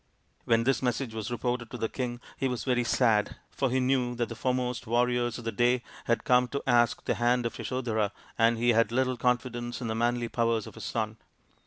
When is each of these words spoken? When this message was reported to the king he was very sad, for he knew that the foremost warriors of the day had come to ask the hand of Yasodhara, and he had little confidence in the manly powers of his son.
When 0.45 0.63
this 0.63 0.81
message 0.81 1.13
was 1.13 1.29
reported 1.29 1.69
to 1.69 1.77
the 1.77 1.87
king 1.87 2.21
he 2.35 2.47
was 2.47 2.63
very 2.63 2.83
sad, 2.83 3.35
for 3.51 3.69
he 3.69 3.79
knew 3.79 4.15
that 4.15 4.29
the 4.29 4.35
foremost 4.35 4.87
warriors 4.87 5.37
of 5.37 5.43
the 5.43 5.51
day 5.51 5.83
had 6.05 6.23
come 6.23 6.47
to 6.47 6.63
ask 6.65 7.05
the 7.05 7.13
hand 7.13 7.45
of 7.45 7.55
Yasodhara, 7.59 8.11
and 8.35 8.57
he 8.57 8.69
had 8.69 8.91
little 8.91 9.15
confidence 9.15 9.79
in 9.79 9.85
the 9.85 9.93
manly 9.93 10.27
powers 10.27 10.65
of 10.65 10.73
his 10.73 10.85
son. 10.85 11.17